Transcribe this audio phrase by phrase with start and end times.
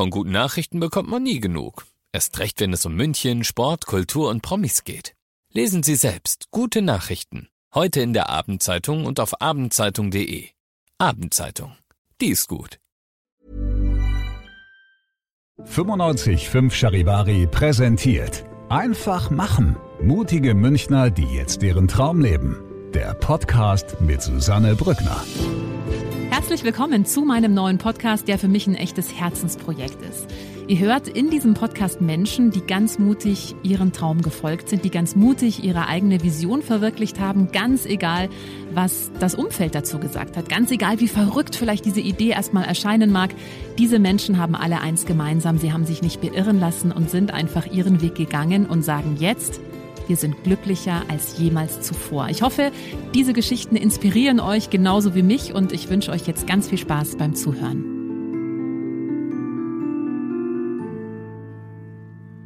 [0.00, 1.84] Von guten Nachrichten bekommt man nie genug.
[2.10, 5.14] Erst recht, wenn es um München, Sport, Kultur und Promis geht.
[5.52, 7.50] Lesen Sie selbst gute Nachrichten.
[7.74, 10.48] Heute in der Abendzeitung und auf abendzeitung.de.
[10.96, 11.76] Abendzeitung.
[12.18, 12.78] Die ist gut.
[15.66, 18.46] 95.5 Charivari präsentiert.
[18.70, 19.76] Einfach machen.
[20.02, 22.56] Mutige Münchner, die jetzt deren Traum leben.
[22.94, 25.22] Der Podcast mit Susanne Brückner.
[26.40, 30.26] Herzlich willkommen zu meinem neuen Podcast, der für mich ein echtes Herzensprojekt ist.
[30.68, 35.14] Ihr hört in diesem Podcast Menschen, die ganz mutig ihren Traum gefolgt sind, die ganz
[35.14, 38.30] mutig ihre eigene Vision verwirklicht haben, ganz egal,
[38.72, 43.12] was das Umfeld dazu gesagt hat, ganz egal, wie verrückt vielleicht diese Idee erstmal erscheinen
[43.12, 43.34] mag.
[43.76, 47.66] Diese Menschen haben alle eins gemeinsam, sie haben sich nicht beirren lassen und sind einfach
[47.66, 49.60] ihren Weg gegangen und sagen jetzt,
[50.10, 52.28] wir sind glücklicher als jemals zuvor.
[52.30, 52.72] Ich hoffe,
[53.14, 57.16] diese Geschichten inspirieren euch genauso wie mich und ich wünsche euch jetzt ganz viel Spaß
[57.16, 57.99] beim Zuhören.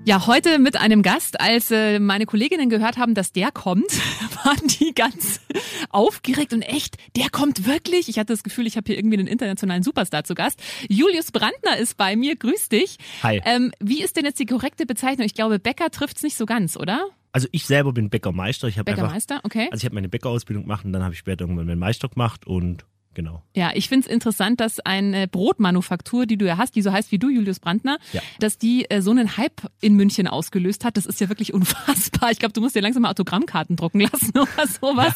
[0.06, 1.40] Ja, heute mit einem Gast.
[1.40, 3.90] Als äh, meine Kolleginnen gehört haben, dass der kommt,
[4.44, 5.40] waren die ganz
[5.88, 8.10] aufgeregt und echt, der kommt wirklich.
[8.10, 10.62] Ich hatte das Gefühl, ich habe hier irgendwie einen internationalen Superstar zu Gast.
[10.90, 12.36] Julius Brandner ist bei mir.
[12.36, 12.98] Grüß dich.
[13.22, 13.40] Hi.
[13.46, 15.24] Ähm, wie ist denn jetzt die korrekte Bezeichnung?
[15.24, 17.06] Ich glaube, Bäcker trifft's nicht so ganz, oder?
[17.32, 18.68] Also ich selber bin Bäckermeister.
[18.68, 19.68] Ich habe einfach, Bäckermeister, okay.
[19.72, 22.46] also ich habe meine Bäckerausbildung gemacht und dann habe ich später irgendwann meinen Meister gemacht
[22.46, 22.84] und
[23.14, 23.42] genau.
[23.54, 27.18] Ja, ich find's interessant, dass eine Brotmanufaktur, die du ja hast, die so heißt wie
[27.18, 28.20] du, Julius Brandner, Ja.
[28.40, 30.96] dass die äh, so einen Hype in München ausgelöst hat.
[30.96, 32.30] Das ist ja wirklich unfassbar.
[32.30, 35.14] Ich glaube, du musst dir langsam mal Autogrammkarten drucken lassen oder sowas.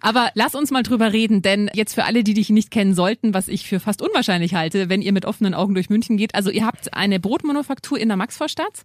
[0.00, 3.34] Aber lass uns mal drüber reden, denn jetzt für alle, die dich nicht kennen sollten,
[3.34, 6.34] was ich für fast unwahrscheinlich halte, wenn ihr mit offenen Augen durch München geht.
[6.34, 8.82] Also ihr habt eine Brotmanufaktur in der Maxvorstadt.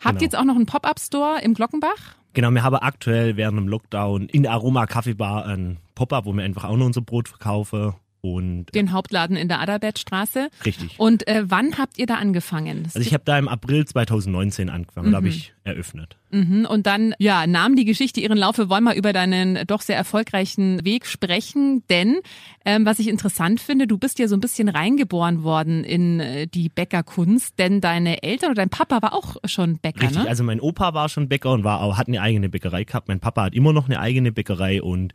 [0.00, 0.22] Habt Genau.
[0.22, 2.16] jetzt auch noch einen Pop-Up-Store im Glockenbach?
[2.34, 6.42] Genau, wir haben aktuell während dem Lockdown in der Aroma Kaffeebar ein Pop-up, wo wir
[6.42, 10.48] einfach auch noch unser Brot verkaufen und Den Hauptladen in der Adalbertstraße.
[10.64, 10.94] richtig.
[10.98, 12.84] Und äh, wann habt ihr da angefangen?
[12.84, 16.16] Das Also ich habe da im April 2019 angefangen, da habe ich eröffnet.
[16.30, 18.58] Mhm, Und dann, ja, nahm die Geschichte ihren Lauf.
[18.58, 22.20] Wir wollen mal über deinen doch sehr erfolgreichen Weg sprechen, denn
[22.64, 26.46] ähm, was ich interessant finde, du bist ja so ein bisschen reingeboren worden in äh,
[26.46, 30.28] die Bäckerkunst, denn deine Eltern oder dein Papa war auch schon Bäcker, Richtig, ne?
[30.28, 33.08] also mein Opa war schon Bäcker und war auch, hat eine eigene Bäckerei gehabt.
[33.08, 35.12] Mein Papa hat immer noch eine eigene Bäckerei und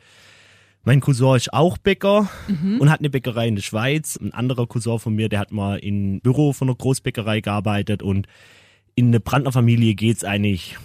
[0.87, 2.79] mein Cousin ist auch Bäcker Mhm.
[2.79, 4.17] und hat eine Bäckerei in der Schweiz.
[4.21, 8.25] Ein anderer Cousin von mir, der hat mal im Büro von einer Großbäckerei gearbeitet und
[8.95, 10.77] in der Brandner Familie geht's eigentlich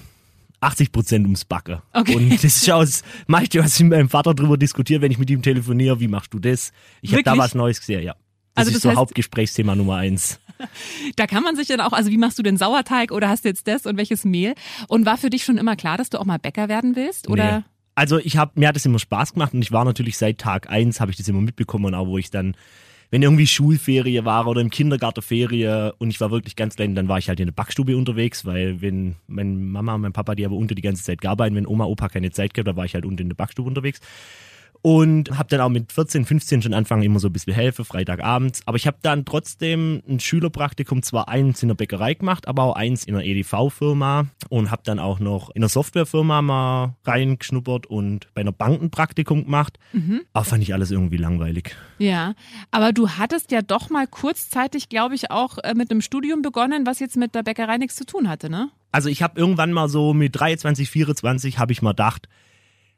[0.61, 1.79] 80 Prozent ums Backen.
[1.93, 2.17] Okay.
[2.17, 5.31] Und das ist das meiste, was ich mit meinem Vater drüber diskutiere, wenn ich mit
[5.31, 6.73] ihm telefoniere, wie machst du das?
[7.01, 8.15] Ich habe da was Neues gesehen, ja.
[8.55, 10.39] Das Also ist das so heißt- Hauptgesprächsthema Nummer eins.
[11.17, 13.49] Da kann man sich dann auch, also wie machst du den Sauerteig oder hast du
[13.49, 14.55] jetzt das und welches Mehl?
[14.87, 17.29] Und war für dich schon immer klar, dass du auch mal Bäcker werden willst?
[17.29, 17.59] Oder?
[17.59, 17.65] Nee.
[17.95, 20.71] Also ich habe mir hat das immer Spaß gemacht und ich war natürlich seit Tag
[20.71, 22.57] eins habe ich das immer mitbekommen auch wo ich dann
[23.13, 27.09] wenn irgendwie Schulferie war oder im Kindergarten Ferie und ich war wirklich ganz klein, dann
[27.09, 30.47] war ich halt in der Backstube unterwegs, weil wenn meine Mama und mein Papa, die
[30.47, 32.95] aber unter die ganze Zeit gearbeitet, wenn Oma, Opa keine Zeit gehabt, da war ich
[32.95, 34.01] halt unten in der Backstube unterwegs.
[34.82, 38.62] Und habe dann auch mit 14, 15 schon angefangen, immer so ein bisschen helfen, Freitagabends.
[38.66, 42.75] Aber ich habe dann trotzdem ein Schülerpraktikum, zwar eins in der Bäckerei gemacht, aber auch
[42.75, 48.26] eins in einer EDV-Firma und habe dann auch noch in einer Softwarefirma mal reingeschnuppert und
[48.34, 49.78] bei einer Bank ein Praktikum gemacht.
[50.32, 51.76] Aber fand ich alles irgendwie langweilig.
[51.99, 52.34] Ja,
[52.72, 56.87] aber du hattest ja doch mal kurzzeitig, glaube ich, auch äh, mit einem Studium begonnen,
[56.87, 58.70] was jetzt mit der Bäckerei nichts zu tun hatte, ne?
[58.91, 62.28] Also ich habe irgendwann mal so mit 23, 24 habe ich mal gedacht,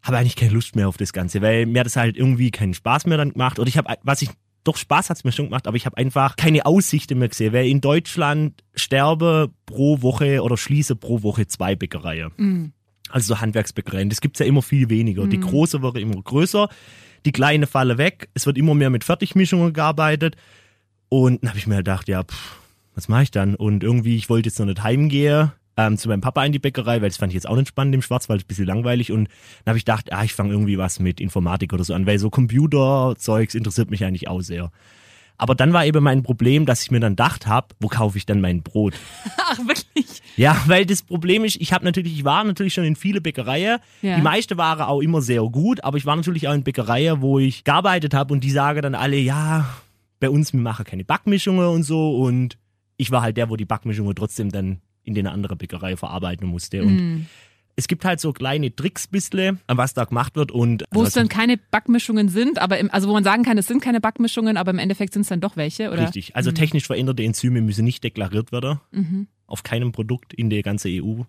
[0.04, 2.74] habe eigentlich keine Lust mehr auf das Ganze, weil mir hat das halt irgendwie keinen
[2.74, 3.58] Spaß mehr dann gemacht.
[3.58, 4.30] Oder ich habe, was ich,
[4.62, 7.66] doch Spaß hat's mir schon gemacht, aber ich habe einfach keine Aussichten mehr gesehen, weil
[7.66, 12.32] in Deutschland sterbe pro Woche oder schließe pro Woche zwei Bäckereien.
[13.08, 14.08] Also so Handwerksbäckereien.
[14.10, 15.26] Das gibt's ja immer viel weniger.
[15.26, 16.68] Die große wird immer größer,
[17.24, 18.28] die kleine falle weg.
[18.34, 20.36] Es wird immer mehr mit Fertigmischungen gearbeitet.
[21.08, 22.58] Und dann habe ich mir halt gedacht, ja, pff,
[22.94, 23.54] was mache ich dann?
[23.54, 27.00] Und irgendwie, ich wollte jetzt noch nicht heimgehen ähm, zu meinem Papa in die Bäckerei,
[27.00, 29.12] weil das fand ich jetzt auch nicht spannend im Schwarzwald, ein bisschen langweilig.
[29.12, 29.28] Und
[29.64, 32.18] dann habe ich gedacht, ah, ich fange irgendwie was mit Informatik oder so an, weil
[32.18, 34.70] so Computerzeugs interessiert mich eigentlich auch sehr.
[35.36, 38.24] Aber dann war eben mein Problem, dass ich mir dann gedacht habe, wo kaufe ich
[38.24, 38.94] dann mein Brot?
[39.38, 40.22] Ach, wirklich?
[40.36, 43.78] Ja, weil das Problem ist, ich habe natürlich, ich war natürlich schon in viele Bäckereien.
[44.02, 44.16] Ja.
[44.16, 47.40] Die meiste waren auch immer sehr gut, aber ich war natürlich auch in Bäckereien, wo
[47.40, 49.68] ich gearbeitet habe und die sagen dann alle, ja,
[50.20, 52.56] bei uns wir machen keine Backmischungen und so und
[52.96, 56.82] ich war halt der, wo die Backmischungen trotzdem dann in den anderen Bäckerei verarbeiten musste
[56.84, 57.26] und Mhm.
[57.76, 61.20] es gibt halt so kleine Tricks bissle, was da gemacht wird und Wo es also,
[61.20, 64.56] dann keine Backmischungen sind, aber im, also wo man sagen kann, es sind keine Backmischungen,
[64.56, 66.02] aber im Endeffekt sind es dann doch welche, oder?
[66.02, 66.36] Richtig.
[66.36, 69.26] Also technisch veränderte Enzyme müssen nicht deklariert werden.
[69.46, 71.22] Auf keinem Produkt in der ganzen EU.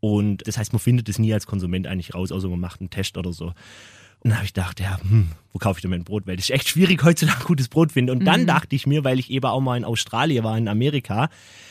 [0.00, 2.90] Und das heißt, man findet es nie als Konsument eigentlich raus, außer man macht einen
[2.90, 3.52] Test oder so.
[4.20, 6.26] Und dann habe ich gedacht, ja, hm, wo kaufe ich denn mein Brot?
[6.26, 8.10] Weil es ist echt schwierig, heutzutage gutes Brot finden.
[8.10, 11.28] Und dann dachte ich mir, weil ich eben auch mal in Australien war, in Amerika,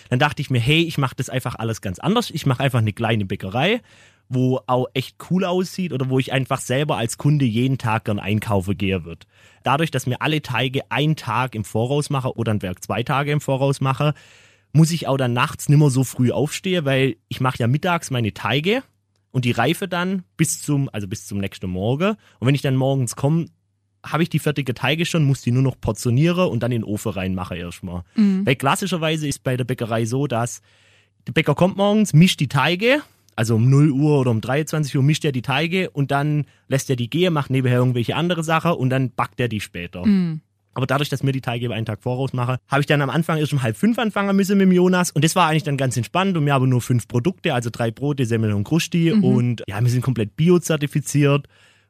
[0.09, 2.31] dann dachte ich mir, hey, ich mache das einfach alles ganz anders.
[2.31, 3.81] Ich mache einfach eine kleine Bäckerei,
[4.29, 8.19] wo auch echt cool aussieht oder wo ich einfach selber als Kunde jeden Tag gern
[8.19, 9.27] einkaufen gehe wird.
[9.63, 13.31] Dadurch, dass mir alle Teige einen Tag im Voraus mache oder ein Werk zwei Tage
[13.31, 14.13] im Voraus mache,
[14.73, 18.33] muss ich auch dann nachts nimmer so früh aufstehen, weil ich mache ja mittags meine
[18.33, 18.83] Teige
[19.31, 22.15] und die reife dann bis zum, also bis zum nächsten Morgen.
[22.39, 23.47] Und wenn ich dann morgens komme,
[24.05, 26.87] habe ich die fertige Teige schon, muss die nur noch portionieren und dann in den
[26.89, 28.03] Ofen reinmachen erstmal.
[28.15, 28.45] Mhm.
[28.45, 30.61] Weil klassischerweise ist bei der Bäckerei so, dass
[31.27, 33.01] der Bäcker kommt morgens, mischt die Teige,
[33.35, 36.89] also um 0 Uhr oder um 23 Uhr mischt er die Teige und dann lässt
[36.89, 40.05] er die gehen, macht nebenher irgendwelche andere Sachen und dann backt er die später.
[40.05, 40.41] Mhm.
[40.77, 43.39] Aber dadurch, dass mir die Teige einen Tag voraus mache, habe ich dann am Anfang
[43.39, 45.09] erst um halb fünf anfangen müssen mit dem Jonas.
[45.09, 46.37] Und das war eigentlich dann ganz entspannt.
[46.37, 49.11] Und wir haben nur fünf Produkte, also drei Brote, Semmel und Krusti.
[49.11, 51.47] Und ja, wir sind komplett biozertifiziert.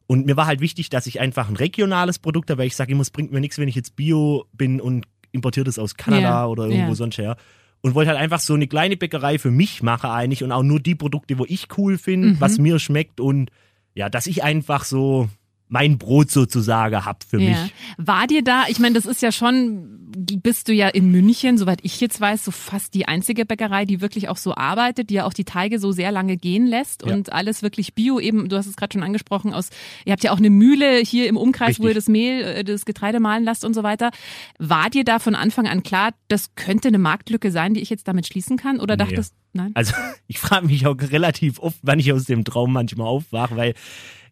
[0.08, 2.94] Und mir war halt wichtig, dass ich einfach ein regionales Produkt habe, weil ich sage
[2.94, 6.22] immer, es bringt mir nichts, wenn ich jetzt Bio bin und importiere das aus Kanada
[6.22, 6.96] Ja, oder irgendwo ja.
[6.96, 7.36] sonst her.
[7.82, 10.80] Und wollte halt einfach so eine kleine Bäckerei für mich machen eigentlich und auch nur
[10.80, 12.40] die Produkte, wo ich cool finde, Mhm.
[12.40, 13.52] was mir schmeckt und
[13.96, 15.28] ja, dass ich einfach so
[15.70, 17.50] mein Brot sozusagen hab für Ja.
[17.50, 17.74] mich.
[17.98, 19.98] War dir da, ich meine, das ist ja schon,
[20.42, 24.00] bist du ja in München, soweit ich jetzt weiß, so fast die einzige Bäckerei, die
[24.00, 27.14] wirklich auch so arbeitet, die ja auch die Teige so sehr lange gehen lässt Ja.
[27.14, 29.70] und alles wirklich bio, eben, du hast es gerade schon angesprochen, aus,
[30.06, 32.06] ihr habt ja auch eine Mühle hier im Umkreis, wo ihr Richtig.
[32.06, 34.12] das Mehl, äh, das Getreide mahlen lasst und so weiter.
[34.60, 38.08] War dir da von Anfang an klar, das könnte eine Marktlücke sein, die ich jetzt
[38.08, 38.80] damit schließen kann?
[38.80, 39.04] Oder Nee.
[39.04, 39.72] dachtest, nein?
[39.74, 39.94] Also
[40.28, 43.74] ich frage mich auch relativ oft, wann ich aus dem Traum manchmal aufwache, weil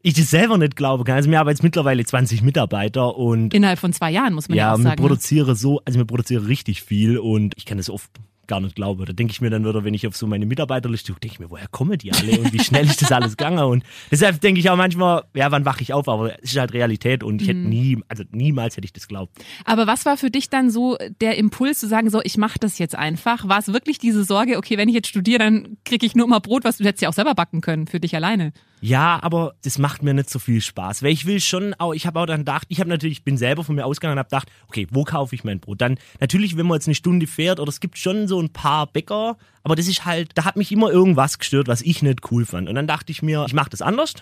[0.06, 1.16] ich das selber nicht glauben kann.
[1.16, 4.66] Also wir haben jetzt mittlerweile 20 Mitarbeiter und Innerhalb von zwei Jahren, muss man ja,
[4.68, 5.02] ja, auch wir sagen.
[5.02, 5.08] ne?
[5.08, 8.12] produzieren so, also wir produzieren richtig viel und ich kann das oft
[8.48, 9.04] gar nicht glauben.
[9.04, 11.40] Da denke ich mir dann wieder, wenn ich auf so meine Mitarbeiterliste gucke, denke ich
[11.40, 13.58] mir, woher kommen die alle und wie schnell ist das alles gegangen?
[13.64, 16.08] Und deshalb denke ich auch manchmal, ja, wann wache ich auf?
[16.08, 17.70] Aber es ist halt Realität und ich hätte Mhm.
[17.70, 19.36] nie, also niemals hätte ich das glaubt.
[19.64, 22.78] Aber was war für dich dann so der Impuls zu sagen, so ich mache das
[22.78, 23.48] jetzt einfach?
[23.48, 26.38] War es wirklich diese Sorge, okay, wenn ich jetzt studiere, dann kriege ich nur mal
[26.38, 28.54] Brot, was du hättest ja auch selber backen können für dich alleine?
[28.82, 32.06] Ja, aber das macht mir nicht so viel Spaß, weil ich will schon auch, ich
[32.06, 34.30] habe auch dann gedacht, ich habe natürlich, ich bin selber von mir ausgegangen und habe
[34.30, 35.82] gedacht, okay, wo kaufe ich mein Brot?
[35.82, 38.88] Dann natürlich, wenn man jetzt eine Stunde fährt oder es gibt schon so ein paar
[38.88, 42.46] Bäcker, aber das ist halt, da hat mich immer irgendwas gestört, was ich nicht cool
[42.46, 42.70] fand.
[42.70, 44.14] Und dann dachte ich mir, ich mache das anders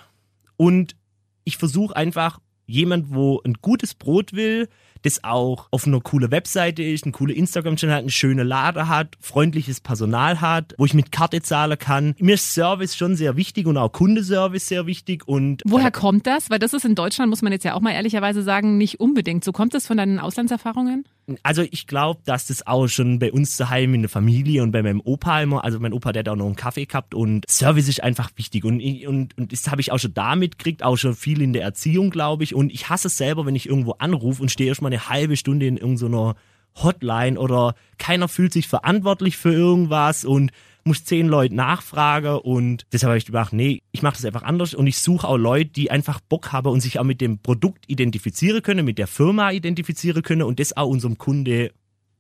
[0.56, 0.96] und
[1.44, 4.70] ich versuche einfach jemand, wo ein gutes Brot will,
[5.04, 9.16] das auch auf einer coole Webseite ist, eine coole Instagram-Channel hat, eine schöne Lade hat,
[9.20, 12.16] freundliches Personal hat, wo ich mit Karte zahlen kann.
[12.20, 16.50] Mir ist Service schon sehr wichtig und auch Kundeservice sehr wichtig und Woher kommt das?
[16.50, 19.44] Weil das ist in Deutschland, muss man jetzt ja auch mal ehrlicherweise sagen, nicht unbedingt.
[19.44, 21.06] So kommt das von deinen Auslandserfahrungen?
[21.42, 24.84] Also ich glaube, dass das auch schon bei uns daheim in der Familie und bei
[24.84, 27.88] meinem Opa immer, also mein Opa, der hat auch noch einen Kaffee gehabt und Service
[27.88, 28.66] ist einfach wichtig.
[28.66, 31.64] Und, und, und das habe ich auch schon da mitgekriegt, auch schon viel in der
[31.64, 32.54] Erziehung, glaube ich.
[32.54, 35.66] Und ich hasse es selber, wenn ich irgendwo anrufe und stehe erstmal eine halbe Stunde
[35.66, 36.36] in irgendeiner
[36.76, 40.52] Hotline oder keiner fühlt sich verantwortlich für irgendwas und
[40.86, 44.74] muss zehn Leute nachfragen und deshalb habe ich gedacht, nee, ich mache das einfach anders
[44.74, 47.86] und ich suche auch Leute, die einfach Bock haben und sich auch mit dem Produkt
[47.88, 51.72] identifizieren können, mit der Firma identifizieren können und das auch unserem Kunde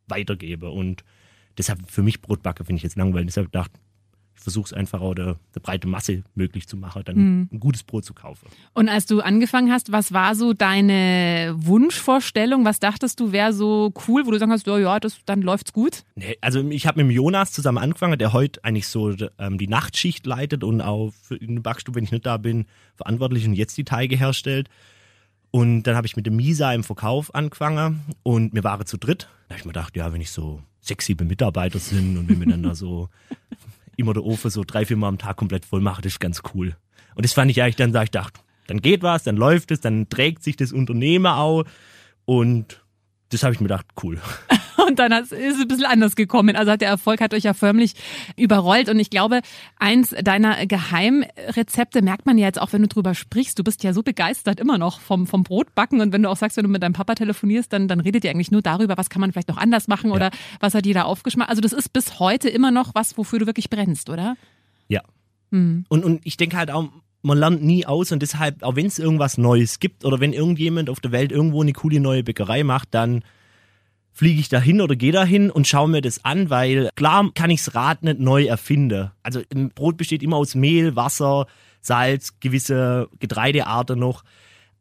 [0.07, 0.69] weitergebe.
[0.69, 1.03] Und
[1.57, 3.71] deshalb für mich Brotbacke finde ich jetzt langweilig, deshalb gedacht,
[4.35, 7.83] ich versuche es einfach auch der, der breite Masse möglich zu machen, dann ein gutes
[7.83, 8.47] Brot zu kaufen.
[8.73, 12.65] Und als du angefangen hast, was war so deine Wunschvorstellung?
[12.65, 15.71] Was dachtest du wäre so cool, wo du sagen hast, ja, ja, das, dann läuft's
[15.73, 16.03] gut?
[16.15, 19.67] Nee, also ich habe mit dem Jonas zusammen angefangen, der heute eigentlich so ähm, die
[19.67, 22.65] Nachtschicht leitet und auch für in der Backstube, wenn ich nicht da bin,
[22.95, 24.69] verantwortlich und jetzt die Teige herstellt.
[25.51, 29.29] Und dann habe ich mit dem Misa im Verkauf angefangen und wir waren zu dritt.
[29.47, 32.47] Da habe ich mir gedacht, ja, wenn ich so sieben Mitarbeiter sind und wenn wir
[32.47, 33.09] dann da so
[33.97, 36.41] immer der Ofen so drei, vier Mal am Tag komplett voll mache, das ist ganz
[36.53, 36.75] cool.
[37.15, 39.81] Und das fand ich eigentlich dann, da ich dachte, dann geht was, dann läuft es,
[39.81, 41.65] dann trägt sich das Unternehmen auch
[42.25, 42.83] und
[43.29, 44.19] das habe ich mir gedacht, cool.
[44.87, 46.55] Und dann ist es ein bisschen anders gekommen.
[46.55, 47.93] Also hat der Erfolg hat euch ja förmlich
[48.37, 48.89] überrollt.
[48.89, 49.41] Und ich glaube,
[49.77, 53.57] eins deiner Geheimrezepte merkt man ja jetzt auch, wenn du drüber sprichst.
[53.59, 56.01] Du bist ja so begeistert immer noch vom, vom Brotbacken.
[56.01, 58.31] Und wenn du auch sagst, wenn du mit deinem Papa telefonierst, dann, dann redet ihr
[58.31, 61.49] eigentlich nur darüber, was kann man vielleicht noch anders machen oder was hat jeder aufgeschmackt.
[61.49, 64.35] Also das ist bis heute immer noch was, wofür du wirklich brennst, oder?
[64.87, 65.01] Ja.
[65.89, 66.89] Und, und ich denke halt auch,
[67.21, 70.89] man lernt nie aus und deshalb, auch wenn es irgendwas Neues gibt oder wenn irgendjemand
[70.89, 73.23] auf der Welt irgendwo eine coole neue Bäckerei macht, dann
[74.13, 77.75] fliege ich dahin oder gehe dahin und schaue mir das an, weil klar kann ichs
[77.75, 79.11] Rad nicht neu erfinden.
[79.23, 81.47] Also ein Brot besteht immer aus Mehl, Wasser,
[81.81, 84.23] Salz, gewisse Getreidearten noch.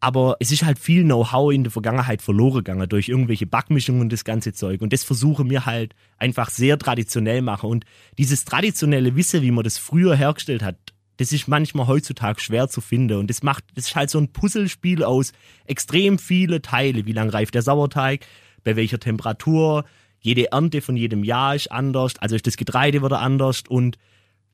[0.00, 4.12] Aber es ist halt viel Know-how in der Vergangenheit verloren gegangen durch irgendwelche Backmischungen und
[4.12, 4.82] das ganze Zeug.
[4.82, 7.70] Und das versuche mir halt einfach sehr traditionell machen.
[7.70, 7.84] Und
[8.18, 10.76] dieses traditionelle Wissen, wie man das früher hergestellt hat,
[11.18, 13.18] das ist manchmal heutzutage schwer zu finden.
[13.18, 15.32] Und das macht, das ist halt so ein Puzzlespiel aus
[15.66, 17.06] extrem viele Teile.
[17.06, 18.26] Wie lang reift der Sauerteig?
[18.64, 19.84] Bei welcher Temperatur?
[20.20, 22.14] Jede Ernte von jedem Jahr ist anders.
[22.18, 23.64] Also ist das Getreide wieder anders.
[23.68, 23.98] Und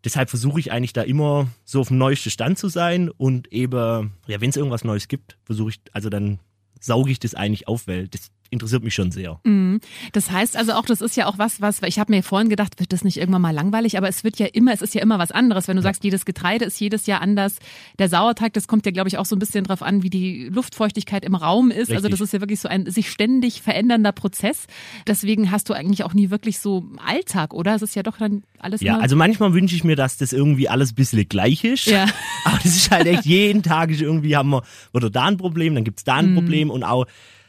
[0.04, 3.10] deshalb versuche ich eigentlich da immer so auf dem neuesten Stand zu sein.
[3.10, 6.38] Und eben, ja, wenn es irgendwas Neues gibt, versuche ich, also dann
[6.80, 9.40] sauge ich das eigentlich auf, weil das interessiert mich schon sehr.
[9.44, 9.80] Mhm.
[10.12, 12.80] Das heißt also auch, das ist ja auch was, was, ich habe mir vorhin gedacht,
[12.80, 15.18] wird das nicht irgendwann mal langweilig, aber es wird ja immer, es ist ja immer
[15.18, 15.68] was anderes.
[15.68, 15.88] Wenn du ja.
[15.88, 17.56] sagst, jedes Getreide ist jedes Jahr anders.
[17.98, 20.48] Der Sauerteig, das kommt ja, glaube ich, auch so ein bisschen drauf an, wie die
[20.48, 21.90] Luftfeuchtigkeit im Raum ist.
[21.90, 21.96] Also Richtig.
[21.96, 24.66] Also das ist ja wirklich so ein sich ständig verändernder Prozess.
[25.06, 27.74] Deswegen hast du eigentlich auch nie wirklich so Alltag, oder?
[27.74, 28.80] Es ist ja doch dann alles.
[28.80, 31.86] Ja, also manchmal wünsche ich mir, dass das irgendwie alles ein bisschen gleich ist.
[31.86, 32.06] Ja.
[32.44, 34.62] Aber das ist halt echt jeden Tag ist irgendwie haben wir,
[34.92, 36.34] oder da ein Problem, dann gibt's da ein mhm.
[36.34, 37.06] Problem und auch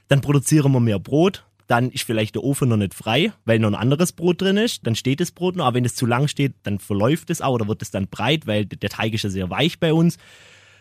[0.10, 1.46] dann produzieren wir mehr Brot.
[1.68, 4.86] Dann ist vielleicht der Ofen noch nicht frei, weil noch ein anderes Brot drin ist.
[4.88, 5.66] Dann steht das Brot noch.
[5.66, 8.48] Aber wenn es zu lang steht, dann verläuft es auch oder wird es dann breit,
[8.48, 10.18] weil der Teig ist ja sehr weich bei uns.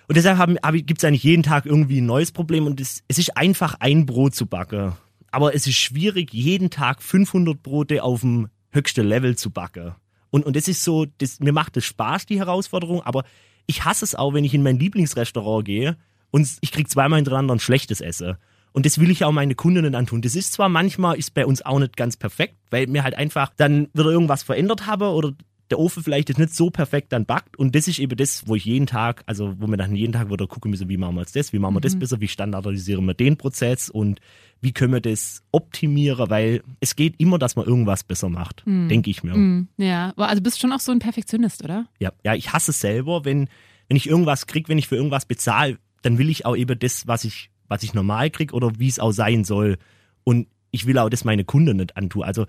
[0.09, 2.67] Und deshalb gibt es eigentlich jeden Tag irgendwie ein neues Problem.
[2.67, 4.95] Und es, es ist einfach ein Brot zu backen.
[5.31, 9.95] Aber es ist schwierig, jeden Tag 500 Brote auf dem höchsten Level zu backen.
[10.31, 13.25] Und, und das ist so, das, mir macht es Spaß, die Herausforderung, aber
[13.67, 15.97] ich hasse es auch, wenn ich in mein Lieblingsrestaurant gehe
[16.31, 18.37] und ich krieg zweimal hintereinander ein schlechtes Essen.
[18.73, 20.23] Und das will ich auch meine Kundinnen antun.
[20.23, 23.53] Das ist zwar manchmal, ist bei uns auch nicht ganz perfekt, weil mir halt einfach
[23.57, 25.33] dann wieder irgendwas verändert habe oder
[25.71, 27.59] der Ofen vielleicht ist nicht so perfekt dann backt.
[27.59, 30.31] Und das ist eben das, wo ich jeden Tag, also wo wir dann jeden Tag
[30.31, 31.83] wieder gucken müssen, wie machen wir jetzt das, wie machen wir mhm.
[31.83, 34.21] das besser, wie standardisieren wir den Prozess und
[34.61, 38.89] wie können wir das optimieren, weil es geht immer, dass man irgendwas besser macht, mhm.
[38.89, 39.35] denke ich mir.
[39.35, 39.69] Mhm.
[39.77, 41.87] Ja, also bist schon auch so ein Perfektionist, oder?
[42.01, 43.49] Ja, ja, ich hasse es selber, wenn,
[43.89, 47.07] wenn ich irgendwas kriege, wenn ich für irgendwas bezahle, dann will ich auch eben das,
[47.07, 49.79] was ich was ich normal krieg oder wie es auch sein soll.
[50.25, 52.23] Und ich will auch das meine Kunden nicht antun.
[52.23, 52.47] Also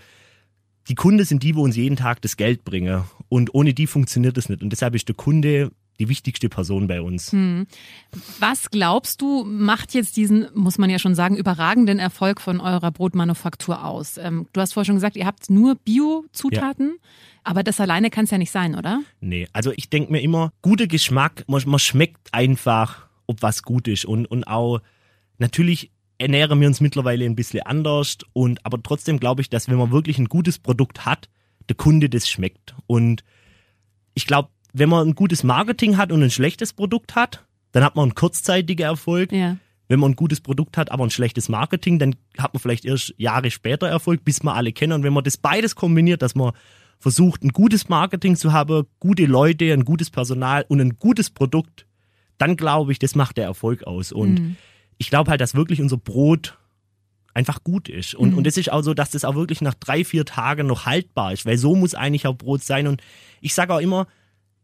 [0.87, 3.03] die Kunden sind die, wo uns jeden Tag das Geld bringen.
[3.29, 4.63] Und ohne die funktioniert das nicht.
[4.63, 7.31] Und deshalb ist der Kunde die wichtigste Person bei uns.
[7.31, 7.67] Hm.
[8.39, 12.91] Was glaubst du, macht jetzt diesen, muss man ja schon sagen, überragenden Erfolg von eurer
[12.91, 14.17] Brotmanufaktur aus?
[14.17, 16.87] Ähm, du hast vorher schon gesagt, ihr habt nur Bio-Zutaten.
[16.87, 17.09] Ja.
[17.43, 19.01] Aber das alleine kann es ja nicht sein, oder?
[19.19, 23.87] Nee, also ich denke mir immer, guter Geschmack, man, man schmeckt einfach, ob was gut
[23.87, 24.05] ist.
[24.05, 24.79] Und, und auch
[25.39, 29.77] Natürlich ernähren wir uns mittlerweile ein bisschen anders und aber trotzdem glaube ich, dass wenn
[29.77, 31.29] man wirklich ein gutes Produkt hat,
[31.69, 32.75] der Kunde das schmeckt.
[32.87, 33.23] Und
[34.13, 37.95] ich glaube, wenn man ein gutes Marketing hat und ein schlechtes Produkt hat, dann hat
[37.95, 39.31] man einen kurzzeitigen Erfolg.
[39.31, 39.57] Ja.
[39.87, 43.15] Wenn man ein gutes Produkt hat, aber ein schlechtes Marketing, dann hat man vielleicht erst
[43.17, 44.93] Jahre später Erfolg, bis man alle kennen.
[44.93, 46.51] Und wenn man das beides kombiniert, dass man
[46.99, 51.87] versucht, ein gutes Marketing zu haben, gute Leute, ein gutes Personal und ein gutes Produkt,
[52.37, 54.11] dann glaube ich, das macht der Erfolg aus.
[54.11, 54.57] Und mhm
[54.99, 56.57] ich glaube halt, dass wirklich unser Brot
[57.33, 58.13] einfach gut ist.
[58.13, 58.37] Und, mhm.
[58.39, 61.33] und es ist auch so, dass das auch wirklich nach drei, vier Tagen noch haltbar
[61.33, 62.85] ist, weil so muss eigentlich auch Brot sein.
[62.85, 63.01] Und
[63.41, 64.07] ich sage auch immer,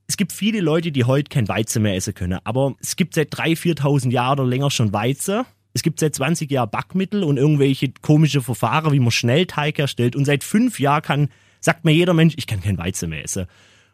[0.08, 3.30] es gibt viele Leute, die heute kein Weizen mehr essen können, aber es gibt seit
[3.32, 5.46] drei, 4.000 Jahren oder länger schon Weizen.
[5.74, 10.16] Es gibt seit 20 Jahren Backmittel und irgendwelche komische Verfahren, wie man schnell Teig herstellt.
[10.16, 13.48] Und seit fünf Jahren kann, sagt mir jeder Mensch, ich kann kein Weizen mehr essen.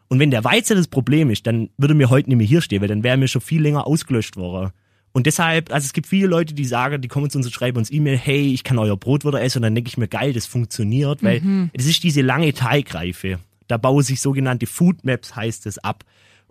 [0.08, 2.82] Und wenn der Weizen das Problem ist, dann würde mir heute nicht mehr hier stehen,
[2.82, 4.72] weil dann wäre mir schon viel länger ausgelöscht worden.
[5.12, 7.78] Und deshalb, also es gibt viele Leute, die sagen, die kommen zu uns und schreiben
[7.78, 9.58] uns E-Mail, hey, ich kann euer Brot wieder essen.
[9.58, 11.70] Und dann denke ich mir, geil, das funktioniert, weil mhm.
[11.74, 13.38] es ist diese lange Teigreife.
[13.68, 16.04] Da bauen sich sogenannte Food Maps, heißt es, ab.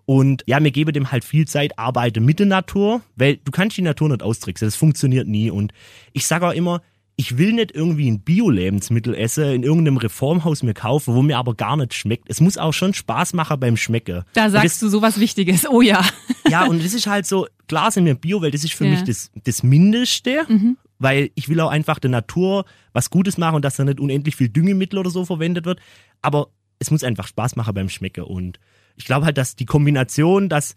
[0.04, 3.76] Und ja, mir gebe dem halt viel Zeit, arbeite mit der Natur, weil du kannst
[3.76, 5.50] die Natur nicht austricksen, das funktioniert nie.
[5.50, 5.72] Und
[6.12, 6.82] ich sage auch immer,
[7.16, 11.54] ich will nicht irgendwie ein Bio-Lebensmittel essen, in irgendeinem Reformhaus mir kaufen, wo mir aber
[11.54, 12.28] gar nicht schmeckt.
[12.28, 14.24] Es muss auch schon Spaß machen beim Schmecken.
[14.32, 16.04] Da sagst das, du sowas Wichtiges, oh ja.
[16.48, 18.92] Ja, und das ist halt so, klar sind wir Bio, weil das ist für ja.
[18.92, 20.78] mich das, das Mindeste, mhm.
[20.98, 24.36] weil ich will auch einfach der Natur was Gutes machen und dass da nicht unendlich
[24.36, 25.80] viel Düngemittel oder so verwendet wird.
[26.22, 28.24] Aber es muss einfach Spaß machen beim Schmecken.
[28.24, 28.58] Und
[28.96, 30.74] ich glaube halt, dass die Kombination, dass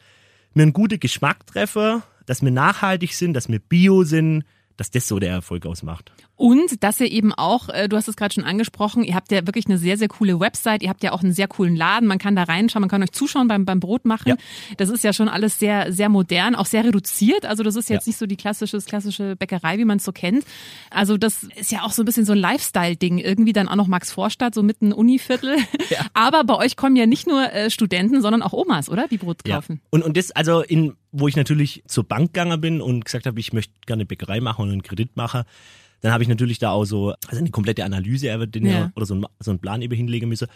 [0.53, 4.43] wir einen guten Geschmack treffen, dass wir nachhaltig sind, dass wir Bio sind,
[4.77, 6.12] dass das so der Erfolg ausmacht.
[6.35, 9.45] Und dass ihr eben auch, äh, du hast es gerade schon angesprochen, ihr habt ja
[9.47, 12.17] wirklich eine sehr, sehr coole Website, ihr habt ja auch einen sehr coolen Laden, man
[12.17, 14.29] kann da reinschauen, man kann euch zuschauen beim, beim Brot machen.
[14.29, 14.35] Ja.
[14.77, 17.45] Das ist ja schon alles sehr, sehr modern, auch sehr reduziert.
[17.45, 18.09] Also das ist jetzt ja.
[18.09, 20.45] nicht so die klassische, klassische Bäckerei, wie man es so kennt.
[20.89, 23.19] Also das ist ja auch so ein bisschen so ein Lifestyle-Ding.
[23.19, 25.57] Irgendwie dann auch noch Max Vorstadt, so mitten Univiertel.
[25.89, 25.99] Ja.
[26.13, 29.07] Aber bei euch kommen ja nicht nur äh, Studenten, sondern auch Omas, oder?
[29.07, 29.81] Die Brot kaufen.
[29.91, 33.39] Und, und das, also in, wo ich natürlich zur Bank gegangen bin und gesagt habe,
[33.39, 35.43] ich möchte gerne Bäckerei machen und einen Kredit machen,
[36.05, 38.91] dann habe ich natürlich da auch so also eine komplette Analyse den ja.
[38.95, 40.47] oder so, ein, so einen Plan eben hinlegen müssen.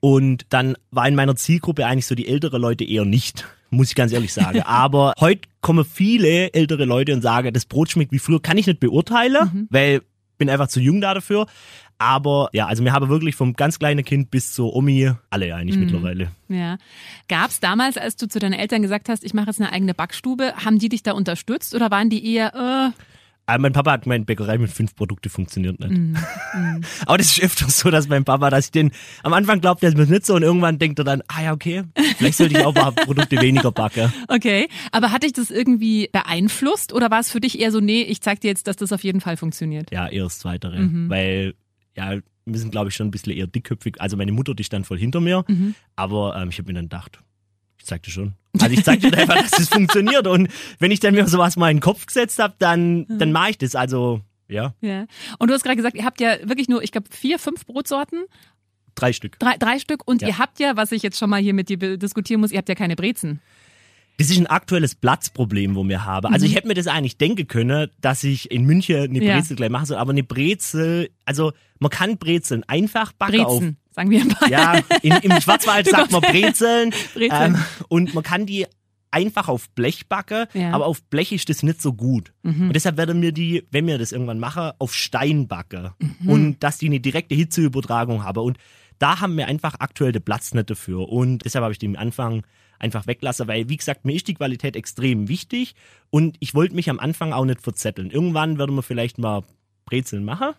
[0.00, 3.94] Und dann war in meiner Zielgruppe eigentlich so die ältere Leute eher nicht, muss ich
[3.94, 4.62] ganz ehrlich sagen.
[4.66, 8.66] Aber heute kommen viele ältere Leute und sagen, das Brot schmeckt wie früher, kann ich
[8.66, 9.68] nicht beurteilen, mhm.
[9.70, 10.02] weil
[10.38, 11.46] bin einfach zu jung da dafür.
[11.98, 15.76] Aber ja, also wir haben wirklich vom ganz kleinen Kind bis zur Omi alle eigentlich
[15.76, 15.84] mhm.
[15.84, 16.30] mittlerweile.
[16.48, 16.76] Ja.
[17.28, 19.94] Gab es damals, als du zu deinen Eltern gesagt hast, ich mache jetzt eine eigene
[19.94, 23.02] Backstube, haben die dich da unterstützt oder waren die eher, äh,
[23.46, 25.92] aber mein Papa hat gemeint, Bäckerei mit fünf Produkte funktioniert nicht.
[25.92, 26.12] Mm,
[26.54, 26.80] mm.
[27.06, 28.90] Aber das ist öfters so, dass mein Papa, dass ich den
[29.22, 31.52] am Anfang glaubt, er ist mir nicht so und irgendwann denkt er dann, ah ja,
[31.52, 31.84] okay,
[32.16, 34.12] vielleicht sollte ich auch ein paar Produkte weniger backen.
[34.28, 38.02] Okay, aber hat dich das irgendwie beeinflusst oder war es für dich eher so, nee,
[38.02, 39.90] ich zeig dir jetzt, dass das auf jeden Fall funktioniert?
[39.92, 41.10] Ja, eher das Zweitere, mhm.
[41.10, 41.54] weil
[41.96, 44.00] ja, wir sind glaube ich schon ein bisschen eher dickköpfig.
[44.00, 45.74] Also meine Mutter, die stand voll hinter mir, mhm.
[45.94, 47.20] aber ähm, ich habe mir dann gedacht,
[47.78, 48.34] ich zeig dir schon.
[48.60, 50.26] Also ich zeig dir einfach, dass es funktioniert.
[50.26, 53.50] Und wenn ich dann mir sowas mal in den Kopf gesetzt habe, dann, dann mache
[53.50, 53.74] ich das.
[53.74, 54.74] Also, ja.
[54.80, 55.06] Ja.
[55.38, 58.24] Und du hast gerade gesagt, ihr habt ja wirklich nur, ich glaube, vier, fünf Brotsorten.
[58.94, 59.38] Drei Stück.
[59.38, 60.06] Drei, drei Stück.
[60.06, 60.28] Und ja.
[60.28, 62.68] ihr habt ja, was ich jetzt schon mal hier mit dir diskutieren muss, ihr habt
[62.68, 63.40] ja keine Brezen.
[64.18, 66.32] Das ist ein aktuelles Platzproblem, wo wir haben.
[66.32, 66.50] Also mhm.
[66.50, 69.56] ich hätte mir das eigentlich denken können, dass ich in München eine Brezel ja.
[69.56, 73.83] gleich machen soll, aber eine Brezel, also man kann Brezeln einfach backen Brezen, auf.
[73.94, 74.50] Sagen wir mal.
[74.50, 76.92] Ja, in, im Schwarzwald sagt man Brezeln.
[77.14, 77.54] Brezeln.
[77.54, 78.66] Ähm, und man kann die
[79.10, 80.72] einfach auf Blech backen, ja.
[80.72, 82.32] aber auf Blech ist das nicht so gut.
[82.42, 82.68] Mhm.
[82.68, 85.90] Und deshalb werden wir die, wenn wir das irgendwann machen, auf Stein backen.
[85.98, 86.28] Mhm.
[86.28, 88.40] Und dass die eine direkte Hitzeübertragung haben.
[88.40, 88.58] Und
[88.98, 91.08] da haben wir einfach aktuell den Platz nicht dafür.
[91.08, 92.42] Und deshalb habe ich die am Anfang
[92.80, 95.74] einfach weglasse, weil wie gesagt, mir ist die Qualität extrem wichtig
[96.10, 98.10] und ich wollte mich am Anfang auch nicht verzetteln.
[98.10, 99.42] Irgendwann werden wir vielleicht mal
[99.86, 100.54] Brezeln machen,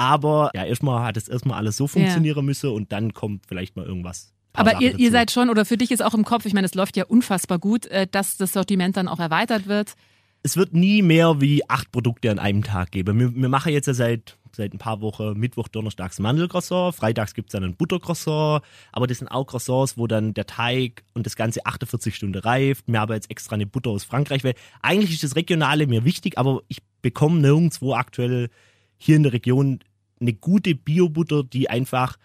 [0.00, 2.42] aber ja, erstmal hat es erstmal alles so funktionieren ja.
[2.42, 4.32] müssen und dann kommt vielleicht mal irgendwas.
[4.54, 6.74] Aber ihr, ihr seid schon, oder für dich ist auch im Kopf, ich meine, es
[6.74, 9.94] läuft ja unfassbar gut, äh, dass das Sortiment dann auch erweitert wird.
[10.42, 13.18] Es wird nie mehr wie acht Produkte an einem Tag geben.
[13.18, 17.50] Wir, wir machen jetzt ja seit seit ein paar Wochen Mittwoch, Donnerstags Mandelcroissant, freitags gibt
[17.50, 21.36] es dann ein Buttercroissant, aber das sind auch Croissants, wo dann der Teig und das
[21.36, 22.84] Ganze 48 Stunden reift.
[22.88, 26.36] Wir haben jetzt extra eine Butter aus Frankreich, weil eigentlich ist das Regionale mir wichtig,
[26.36, 28.50] aber ich bekomme nirgendwo aktuell
[28.98, 29.80] hier in der Region
[30.20, 32.16] eine gute Biobutter, die einfach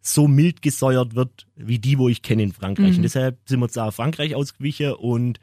[0.00, 2.92] so mild gesäuert wird, wie die, wo ich kenne in Frankreich.
[2.92, 2.96] Mhm.
[2.96, 5.38] Und deshalb sind wir jetzt auch Frankreich ausgewichen und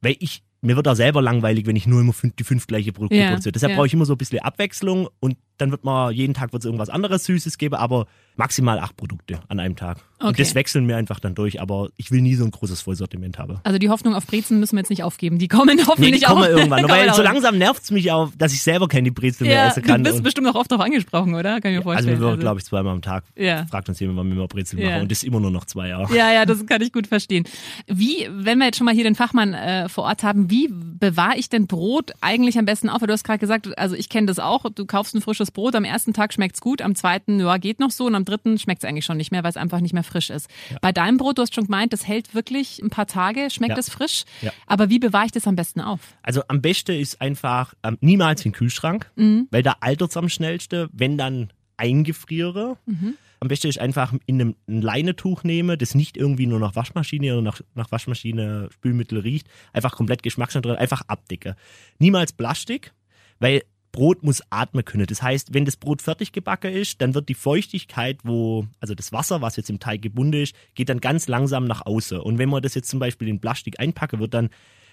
[0.00, 2.92] weil ich mir wird auch selber langweilig, wenn ich nur immer fünf, die fünf gleiche
[2.92, 3.52] Produkte ja, produziere.
[3.52, 3.76] Deshalb ja.
[3.76, 6.66] brauche ich immer so ein bisschen Abwechslung und dann wird man jeden Tag wird es
[6.66, 9.98] irgendwas anderes Süßes geben, aber maximal acht Produkte an einem Tag.
[10.18, 10.28] Okay.
[10.28, 13.38] Und das wechseln wir einfach dann durch, aber ich will nie so ein großes Vollsortiment
[13.38, 13.58] haben.
[13.64, 15.38] Also die Hoffnung auf Brezen müssen wir jetzt nicht aufgeben.
[15.38, 16.48] Die kommen hoffentlich nee, die kommen auch.
[16.48, 16.88] irgendwann.
[16.88, 19.82] weil so langsam nervt es mich auch, dass ich selber keine Brezel ja, mehr essen
[19.82, 20.02] kann.
[20.02, 21.60] Du bist bestimmt auch oft darauf angesprochen, oder?
[21.60, 22.14] Kann ich mir vorstellen.
[22.14, 22.40] Also wir also.
[22.40, 23.66] glaube ich, zweimal am Tag ja.
[23.66, 25.02] fragt uns jemand, wann wir mal Brezel machen.
[25.02, 26.14] Und das ist immer nur noch zwei Jahre.
[26.14, 27.44] Ja, ja, das kann ich gut verstehen.
[27.86, 31.36] Wie, wenn wir jetzt schon mal hier den Fachmann äh, vor Ort haben, wie bewahre
[31.36, 33.02] ich denn Brot eigentlich am besten auf?
[33.02, 34.64] Weil du hast gerade gesagt, also ich kenne das auch.
[34.74, 37.90] Du kaufst ein frisches Brot, am ersten Tag schmeckt's gut, am zweiten, ja, geht noch
[37.90, 40.30] so und am dritten schmeckt's eigentlich schon nicht mehr, weil es einfach nicht mehr frisch
[40.30, 40.48] ist.
[40.70, 40.78] Ja.
[40.80, 43.90] Bei deinem Brot, du hast schon gemeint, das hält wirklich ein paar Tage, schmeckt es
[43.90, 44.24] frisch.
[44.42, 44.52] Ja.
[44.66, 46.00] Aber wie bewahre ich das am besten auf?
[46.22, 49.48] Also am besten ist einfach ähm, niemals in den Kühlschrank, mhm.
[49.50, 52.78] weil da altert es am schnellsten, wenn dann eingefriere.
[52.86, 53.14] Mhm.
[53.40, 57.34] Am besten ist einfach in einem ein Leinetuch nehmen, das nicht irgendwie nur nach Waschmaschine
[57.34, 61.54] oder nach, nach Waschmaschine Spülmittel riecht, einfach komplett geschmacksneutral, einfach abdecke.
[61.98, 62.94] Niemals Plastik,
[63.38, 63.62] weil
[63.96, 65.06] Brot muss atmen können.
[65.06, 69.10] Das heißt, wenn das Brot fertig gebacken ist, dann wird die Feuchtigkeit, wo, also das
[69.10, 72.20] Wasser, was jetzt im Teig gebunden ist, geht dann ganz langsam nach außen.
[72.20, 74.50] Und wenn man das jetzt zum Beispiel in Plastik einpacken wird, dann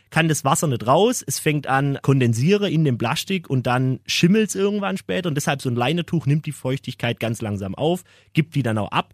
[0.10, 1.24] kann das Wasser nicht raus.
[1.26, 5.28] Es fängt an kondensiere in dem Plastik und dann schimmelt es irgendwann später.
[5.28, 8.92] Und deshalb so ein Leinetuch nimmt die Feuchtigkeit ganz langsam auf, gibt die dann auch
[8.92, 9.14] ab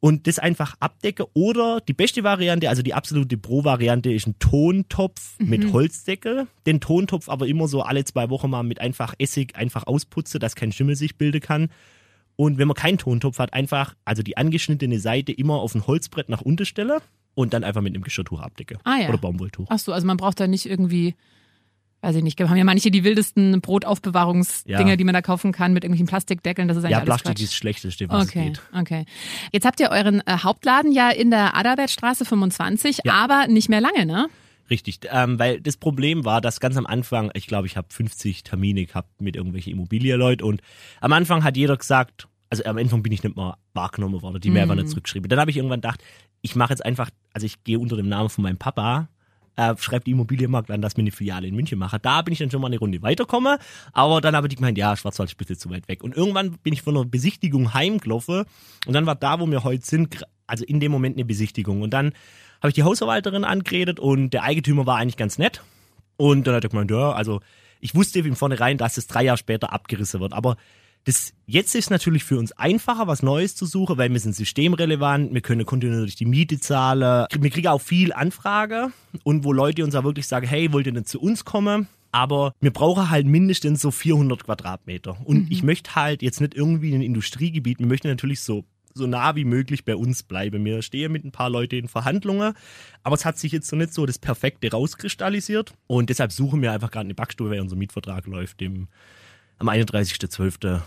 [0.00, 1.26] und das einfach abdecke.
[1.34, 5.48] Oder die beste Variante, also die absolute Pro-Variante, ist ein Tontopf mhm.
[5.48, 6.46] mit Holzdeckel.
[6.66, 10.56] Den Tontopf aber immer so alle zwei Wochen mal mit einfach Essig einfach ausputze, dass
[10.56, 11.68] kein Schimmel sich bilden kann.
[12.36, 16.30] Und wenn man keinen Tontopf hat, einfach, also die angeschnittene Seite immer auf ein Holzbrett
[16.30, 17.02] nach unten stelle
[17.34, 18.78] und dann einfach mit einem Geschirrtuch abdecke.
[18.84, 19.08] Ah, ja.
[19.10, 19.66] Oder Baumwolltuch.
[19.68, 21.14] Ach so, also man braucht da nicht irgendwie
[22.02, 24.96] weiß ich nicht, haben ja manche die wildesten Brotaufbewahrungsdinger, ja.
[24.96, 26.68] die man da kaufen kann mit irgendwelchen Plastikdeckeln.
[26.68, 27.42] Das ist eigentlich ja, Plastik Quatsch.
[27.42, 28.62] ist schlechteste, was okay, geht.
[28.78, 29.04] Okay,
[29.52, 33.12] Jetzt habt ihr euren äh, Hauptladen ja in der Adalbertstraße 25, ja.
[33.12, 34.28] aber nicht mehr lange, ne?
[34.70, 38.44] Richtig, ähm, weil das Problem war, dass ganz am Anfang, ich glaube, ich habe 50
[38.44, 40.62] Termine gehabt mit irgendwelchen Immobilienleuten und
[41.00, 44.50] am Anfang hat jeder gesagt, also am Anfang bin ich nicht mal wahrgenommen worden, die
[44.50, 44.58] mhm.
[44.58, 45.28] einfach nicht zurückgeschrieben.
[45.28, 46.02] Dann habe ich irgendwann gedacht,
[46.40, 49.08] ich mache jetzt einfach, also ich gehe unter dem Namen von meinem Papa
[49.60, 51.98] äh, schreibt die Immobilienmarkt an, dass wir eine Filiale in München machen.
[52.02, 53.58] Da bin ich dann schon mal eine Runde weitergekommen,
[53.92, 56.02] aber dann habe ich gemeint, ja, Schwarzwald ist bitte zu weit weg.
[56.02, 58.44] Und irgendwann bin ich von einer Besichtigung heimgelaufen
[58.86, 61.82] und dann war da, wo wir heute sind, also in dem Moment eine Besichtigung.
[61.82, 62.12] Und dann
[62.60, 65.62] habe ich die Hausverwalterin angeredet und der Eigentümer war eigentlich ganz nett.
[66.16, 67.40] Und dann hat er gemeint, ja, also
[67.80, 70.32] ich wusste von vornherein, dass es drei Jahre später abgerissen wird.
[70.32, 70.56] Aber
[71.04, 75.32] das, jetzt ist natürlich für uns einfacher, was Neues zu suchen, weil wir sind systemrelevant,
[75.32, 77.26] wir können kontinuierlich die Miete zahlen.
[77.38, 78.92] Wir kriegen auch viel Anfrage
[79.24, 81.88] und wo Leute uns auch wirklich sagen, hey, wollt ihr denn zu uns kommen?
[82.12, 85.16] aber wir brauchen halt mindestens so 400 Quadratmeter.
[85.24, 89.06] Und ich möchte halt jetzt nicht irgendwie in ein Industriegebiet, wir möchten natürlich so so
[89.06, 90.64] nah wie möglich bei uns bleiben.
[90.64, 92.54] Wir stehen mit ein paar Leuten in Verhandlungen,
[93.04, 96.72] aber es hat sich jetzt so nicht so das Perfekte rauskristallisiert und deshalb suchen wir
[96.72, 98.88] einfach gerade eine Backstube, weil unser Mietvertrag läuft im,
[99.60, 100.80] am 31.12.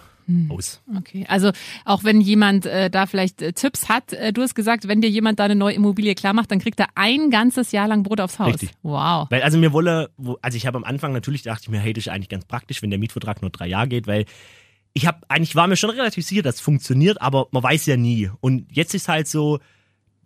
[0.50, 0.82] aus.
[0.98, 1.52] Okay, also
[1.84, 5.10] auch wenn jemand äh, da vielleicht äh, Tipps hat, äh, du hast gesagt, wenn dir
[5.10, 8.22] jemand da eine neue Immobilie klar macht, dann kriegt er ein ganzes Jahr lang Brot
[8.22, 8.54] aufs Haus.
[8.54, 8.72] Richtig.
[8.84, 9.28] Wow.
[9.30, 11.92] Weil also mir wolle, wo- also ich habe am Anfang natürlich dachte ich mir, hey,
[11.92, 14.24] das ist eigentlich ganz praktisch, wenn der Mietvertrag nur drei Jahre geht, weil
[14.94, 17.98] ich habe eigentlich war mir schon relativ sicher, dass es funktioniert, aber man weiß ja
[17.98, 18.30] nie.
[18.40, 19.60] Und jetzt ist halt so,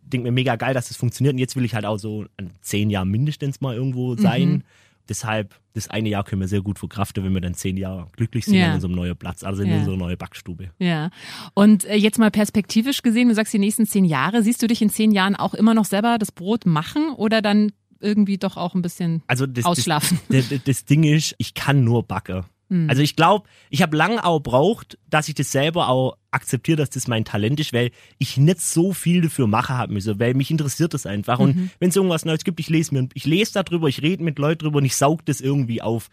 [0.04, 1.34] denk mir mega geil, dass es funktioniert.
[1.34, 4.64] Und jetzt will ich halt auch so an zehn Jahren mindestens mal irgendwo sein.
[5.10, 8.46] Deshalb das eine Jahr können wir sehr gut verkraften, wenn wir dann zehn Jahre glücklich
[8.46, 8.70] sind Ja.
[8.70, 9.78] an unserem neuen Platz, also in Ja.
[9.78, 10.72] unserer neuen Backstube.
[10.80, 11.10] Ja.
[11.54, 14.82] Und äh, jetzt mal perspektivisch gesehen, du sagst die nächsten zehn Jahre, siehst du dich
[14.82, 18.76] in zehn Jahren auch immer noch selber das Brot machen oder dann irgendwie doch auch
[18.76, 20.20] ein bisschen Also das, ausschlafen?
[20.30, 22.44] Das, das, das Ding ist, ich kann nur backen.
[22.70, 22.90] Hm.
[22.90, 26.90] Also ich glaube, ich habe lange auch braucht, dass ich das selber auch akzeptiere, dass
[26.90, 30.52] das mein Talent ist, weil ich nicht so viel dafür machen habe müssen, weil mich
[30.52, 31.40] interessiert das einfach.
[31.40, 31.46] Mhm.
[31.46, 34.38] Und wenn es irgendwas Neues gibt, ich lese mir, ich lese darüber, ich rede mit
[34.40, 36.10] Leuten drüber und ich saug das irgendwie auf.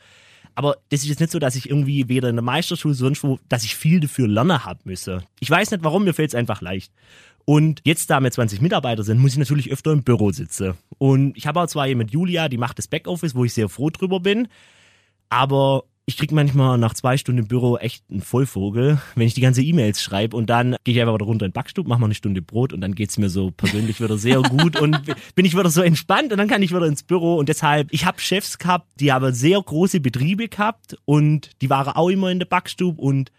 [0.54, 3.38] Aber das ist jetzt nicht so, dass ich irgendwie weder in der Meisterschule sonst wo,
[3.48, 5.22] dass ich viel dafür lernen habe müssen.
[5.40, 6.92] Ich weiß nicht warum, mir fällt es einfach leicht.
[7.44, 10.74] Und jetzt, da wir 20 Mitarbeiter sind, muss ich natürlich öfter im Büro sitzen.
[10.96, 13.90] Und ich habe auch zwar jemand Julia, die macht das Backoffice, wo ich sehr froh
[13.90, 14.48] drüber bin.
[15.28, 19.40] Aber ich krieg manchmal nach zwei Stunden im Büro echt einen Vollvogel, wenn ich die
[19.40, 22.06] ganze E-Mails schreibe und dann gehe ich einfach wieder runter in den Backstub, mache mal
[22.06, 25.00] eine Stunde Brot und dann geht's mir so persönlich wieder sehr gut und
[25.34, 28.04] bin ich wieder so entspannt und dann kann ich wieder ins Büro und deshalb, ich
[28.04, 32.38] habe Chefs gehabt, die haben sehr große Betriebe gehabt und die waren auch immer in
[32.38, 33.32] der Backstub und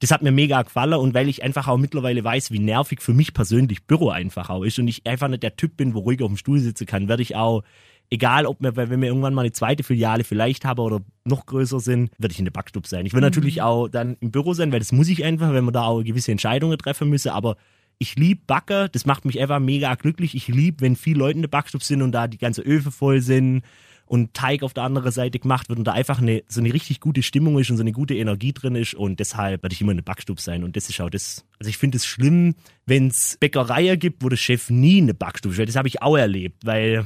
[0.00, 3.12] das hat mir mega gefallen und weil ich einfach auch mittlerweile weiß, wie nervig für
[3.12, 6.22] mich persönlich Büro einfach auch ist und ich einfach nicht der Typ bin, wo ruhig
[6.22, 7.64] auf dem Stuhl sitzen kann, werde ich auch,
[8.10, 11.80] egal ob wir, wenn wir irgendwann mal eine zweite Filiale vielleicht haben oder noch größer
[11.80, 13.06] sind, werde ich in der Backstub sein.
[13.06, 15.72] Ich will natürlich auch dann im Büro sein, weil das muss ich einfach, wenn wir
[15.72, 17.56] da auch gewisse Entscheidungen treffen müssen, aber
[17.98, 20.34] ich lieb Backe, das macht mich einfach mega glücklich.
[20.34, 23.20] Ich lieb, wenn viele Leute in der Backstub sind und da die ganze Öfe voll
[23.20, 23.62] sind
[24.06, 27.00] und Teig auf der anderen Seite gemacht wird und da einfach eine, so eine richtig
[27.00, 29.90] gute Stimmung ist und so eine gute Energie drin ist und deshalb werde ich immer
[29.92, 32.54] in der Backstub sein und das ist auch das, also ich finde es schlimm,
[32.86, 35.88] wenn es Bäckereien gibt, wo der Chef nie in der Backstube ist, weil das habe
[35.88, 37.04] ich auch erlebt, weil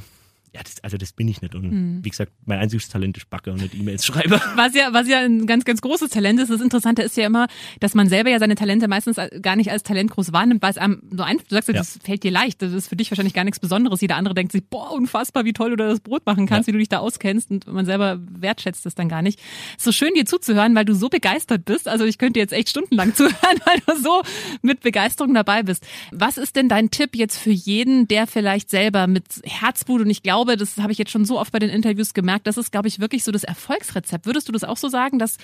[0.53, 3.51] ja, das, also das bin ich nicht und wie gesagt, mein einziges Talent ist Backe
[3.51, 4.39] und nicht E-Mails schreiben.
[4.55, 6.49] Was ja, was ja ein ganz, ganz großes Talent ist.
[6.51, 7.47] Das Interessante ist ja immer,
[7.79, 10.77] dass man selber ja seine Talente meistens gar nicht als Talent groß wahrnimmt, weil es
[10.77, 12.61] einem so einfach, du sagst ja, das fällt dir leicht.
[12.61, 13.99] Das ist für dich wahrscheinlich gar nichts Besonderes.
[14.01, 16.73] Jeder andere denkt sich, boah, unfassbar, wie toll du da das Brot machen kannst, Ja.
[16.73, 19.39] wie du dich da auskennst und man selber wertschätzt es dann gar nicht.
[19.77, 21.87] So schön dir zuzuhören, weil du so begeistert bist.
[21.87, 23.33] Also ich könnte jetzt echt stundenlang zuhören,
[23.65, 24.21] weil du so
[24.61, 25.83] mit Begeisterung dabei bist.
[26.11, 30.21] Was ist denn dein Tipp jetzt für jeden, der vielleicht selber mit Herzblut und ich
[30.21, 32.87] glaube, das habe ich jetzt schon so oft bei den Interviews gemerkt, das ist, glaube
[32.87, 34.25] ich, wirklich so das Erfolgsrezept.
[34.25, 35.37] Würdest du das auch so sagen, dass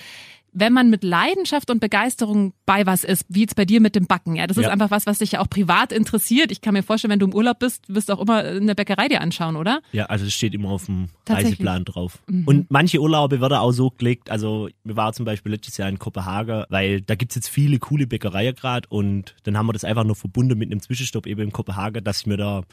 [0.52, 4.08] wenn man mit Leidenschaft und Begeisterung bei was ist, wie jetzt bei dir mit dem
[4.08, 4.72] Backen, ja, das ist Ja.
[4.72, 6.52] einfach was, was dich ja auch privat interessiert.
[6.52, 9.08] Ich kann mir vorstellen, wenn du im Urlaub bist, wirst du auch immer eine Bäckerei
[9.08, 9.82] dir anschauen, oder?
[9.92, 11.10] Ja, also das steht immer auf dem.
[11.28, 12.18] Reiseplan drauf.
[12.28, 16.00] Und manche Urlaube werden auch so gelegt, also wir waren zum Beispiel letztes Jahr in
[16.00, 20.04] Kopenhagen, weil da gibt's jetzt viele coole Bäckereien gerade und dann haben wir das einfach
[20.04, 22.64] nur verbunden mit einem Zwischenstopp eben in Kopenhagen, dass ich mir da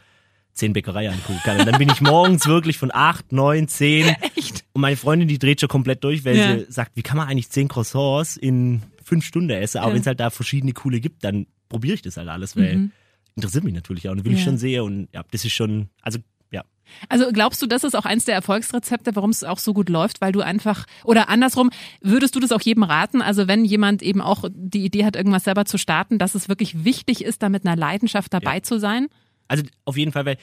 [0.56, 1.60] zehn Bäckereien angucken kann.
[1.60, 4.64] Und dann bin ich morgens wirklich von acht, neun, zehn Echt?
[4.72, 6.58] und meine Freundin, die dreht schon komplett durch, weil Ja.
[6.58, 9.78] sie sagt, wie kann man eigentlich zehn Croissants in fünf Stunden essen?
[9.78, 9.94] Aber Ja.
[9.94, 12.90] wenn es halt da verschiedene coole gibt, dann probiere ich das halt alles, weil
[13.36, 14.40] interessiert mich natürlich auch und will ich Mhm.
[14.40, 14.44] Ja.
[14.44, 16.18] schon sehen und ja, das ist schon, also
[16.50, 16.62] ja.
[17.10, 20.20] Also glaubst du, das ist auch eins der Erfolgsrezepte, warum es auch so gut läuft,
[20.22, 23.20] weil du einfach, oder andersrum, würdest du das auch jedem raten?
[23.20, 26.84] Also wenn jemand eben auch die Idee hat, irgendwas selber zu starten, dass es wirklich
[26.84, 28.62] wichtig ist, da mit einer Leidenschaft dabei Ja.
[28.62, 29.08] zu sein?
[29.48, 30.38] Also auf jeden Fall, weil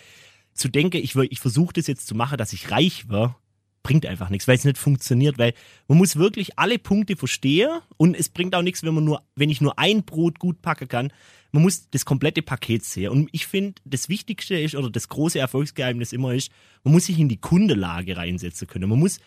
[0.53, 3.39] zu denken, ich, ich versuche das jetzt zu machen, dass ich reich war,
[3.83, 5.53] bringt einfach nichts, weil es nicht funktioniert, weil
[5.87, 9.49] man muss wirklich alle Punkte verstehen und es bringt auch nichts, wenn man nur, wenn
[9.49, 11.13] ich nur ein Brot gut packen kann.
[11.51, 13.11] Man muss das komplette Paket sehen.
[13.11, 16.49] Und ich finde, das Wichtigste ist, oder das große Erfolgsgeheimnis immer ist,
[16.83, 18.89] man muss sich in die Kundelage reinsetzen können.
[18.89, 19.19] Man muss,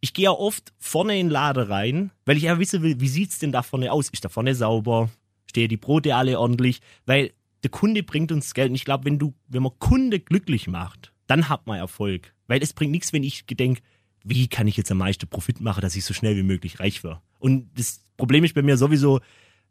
[0.00, 3.08] ich gehe ja oft vorne in den Laden rein, weil ich ja wissen will, wie
[3.08, 4.10] sieht's denn da vorne aus?
[4.10, 5.10] Ist da vorne sauber?
[5.46, 6.80] Stehen die Brote alle ordentlich?
[7.04, 8.70] Weil der Kunde bringt uns Geld.
[8.70, 12.34] Und ich glaube, wenn du, wenn man Kunde glücklich macht, dann hat man Erfolg.
[12.46, 13.80] Weil es bringt nichts, wenn ich gedenk,
[14.24, 17.02] wie kann ich jetzt am meisten Profit machen, dass ich so schnell wie möglich reich
[17.04, 17.20] werde.
[17.38, 19.20] Und das Problem ist bei mir sowieso,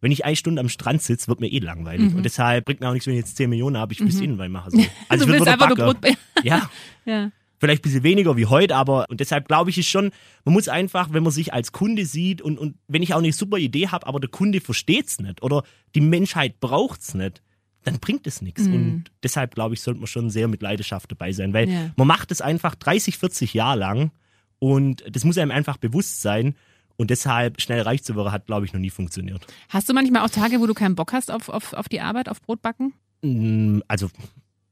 [0.02, 2.14] wenn ich eine Stunde am Strand sitze, wird mir eh langweilig.
[2.14, 4.20] Und deshalb bringt mir auch nichts, wenn ich jetzt 10 Millionen habe, ich will es
[4.20, 4.72] Innenwein machen.
[4.72, 4.86] So.
[5.10, 5.94] Also du ich willst einfach nur.
[5.94, 5.98] Brot.
[6.44, 6.72] Ja,
[7.06, 7.32] ja.
[7.60, 10.10] vielleicht ein bisschen weniger wie heute, aber und deshalb glaube ich ist schon,
[10.44, 13.32] man muss einfach, wenn man sich als Kunde sieht und, und wenn ich auch eine
[13.32, 17.44] super Idee habe, aber der Kunde versteht's nicht oder die Menschheit braucht's nicht,
[17.84, 18.68] dann bringt es nichts.
[18.68, 21.92] Und deshalb glaube ich, sollte man schon sehr mit Leidenschaft dabei sein, weil Ja.
[21.96, 24.12] man macht es einfach 30, 40 Jahre lang
[24.60, 26.56] Und das muss einem einfach bewusst sein.
[26.96, 29.48] Und deshalb schnell reich zu werden, hat, glaube ich, noch nie funktioniert.
[29.70, 32.30] Hast du manchmal auch Tage, wo du keinen Bock hast auf, auf, auf die Arbeit,
[32.30, 32.94] auf Brotbacken?
[33.24, 34.12] Mm, Also,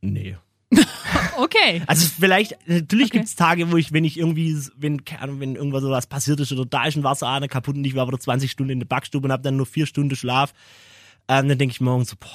[0.02, 0.38] nee.
[1.38, 1.82] Okay.
[1.88, 3.18] Also vielleicht, natürlich Okay.
[3.20, 6.52] gibt's Tage, wo ich, wenn ich irgendwie, wenn, keine Ahnung, wenn irgendwas sowas passiert ist
[6.52, 9.26] oder da ist ein Wasser kaputt und ich war wieder 20 Stunden in der Backstube
[9.26, 10.54] und habe dann nur vier Stunden Schlaf,
[11.28, 12.30] ähm, dann denke ich morgens so, boah,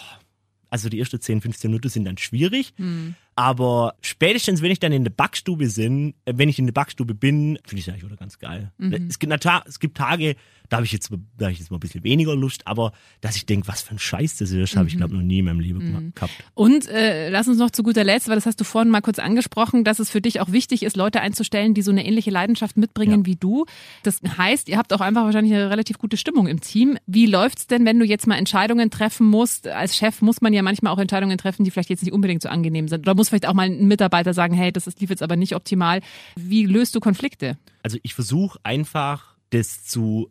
[0.74, 2.74] also die ersten 10, 15 Minuten sind dann schwierig.
[2.78, 3.14] Hm.
[3.36, 7.14] Aber spätestens, wenn ich dann in der Backstube bin, äh, wenn ich in der Backstube
[7.14, 8.72] bin, finde ich es eigentlich wieder ganz geil.
[8.78, 8.92] Mhm.
[9.08, 9.32] Es, gibt,
[9.66, 10.36] es gibt Tage,
[10.70, 13.36] da habe ich jetzt, da habe ich jetzt mal ein bisschen weniger Lust, aber dass
[13.36, 14.98] ich denke, was für ein Scheiß das ist, habe ich Mhm.
[14.98, 16.32] glaube noch nie in meinem Leben gemacht- gehabt.
[16.54, 19.18] Und äh, lass uns noch zu guter Letzt, weil das hast du vorhin mal kurz
[19.18, 22.76] angesprochen, dass es für dich auch wichtig ist, Leute einzustellen, die so eine ähnliche Leidenschaft
[22.76, 23.26] mitbringen Ja.
[23.26, 23.66] wie du.
[24.04, 26.96] Das heißt, ihr habt auch einfach wahrscheinlich eine relativ gute Stimmung im Team.
[27.06, 29.66] Wie läuft's denn, wenn du jetzt mal Entscheidungen treffen musst?
[29.68, 32.48] Als Chef muss man ja manchmal auch Entscheidungen treffen, die vielleicht jetzt nicht unbedingt so
[32.48, 33.00] angenehm sind.
[33.06, 35.54] Oder muss vielleicht auch mal ein Mitarbeiter sagen, hey, das ist, lief jetzt aber nicht
[35.54, 36.00] optimal.
[36.36, 37.58] Wie löst du Konflikte?
[37.82, 40.30] Also ich versuche einfach, das zu